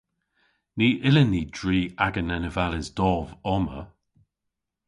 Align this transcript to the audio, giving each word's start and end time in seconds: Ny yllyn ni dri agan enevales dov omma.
Ny 0.77 0.87
yllyn 1.07 1.29
ni 1.33 1.41
dri 1.57 1.79
agan 2.05 2.33
enevales 2.35 2.87
dov 2.97 3.27
omma. 3.55 3.79